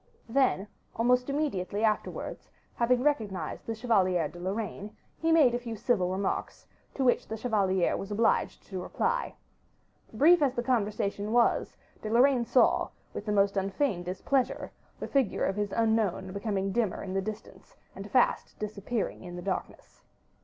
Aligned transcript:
Then, 0.27 0.67
almost 0.95 1.29
immediately 1.29 1.83
afterwards, 1.83 2.49
having 2.73 3.03
recognized 3.03 3.67
the 3.67 3.75
Chevalier 3.75 4.27
de 4.27 4.39
Lorraine, 4.39 4.97
he 5.19 5.31
made 5.31 5.53
a 5.53 5.59
few 5.59 5.75
civil 5.75 6.09
remarks, 6.09 6.65
to 6.95 7.03
which 7.03 7.27
the 7.27 7.37
chevalier 7.37 7.95
was 7.95 8.09
obliged 8.09 8.63
to 8.63 8.81
reply. 8.81 9.35
Brief 10.11 10.41
as 10.41 10.55
the 10.55 10.63
conversation 10.63 11.31
was, 11.31 11.77
De 12.01 12.09
Lorraine 12.09 12.45
saw, 12.45 12.89
with 13.13 13.27
the 13.27 13.31
most 13.31 13.55
unfeigned 13.55 14.05
displeasure, 14.05 14.71
the 14.99 15.07
figure 15.07 15.45
of 15.45 15.55
his 15.55 15.71
unknown 15.71 16.33
becoming 16.33 16.71
dimmer 16.71 17.03
in 17.03 17.13
the 17.13 17.21
distance, 17.21 17.75
and 17.95 18.09
fast 18.09 18.57
disappearing 18.57 19.23
in 19.23 19.35
the 19.35 19.41
darkness. 19.43 20.01